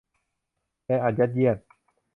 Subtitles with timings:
[0.85, 1.57] แออัดยัดเยียด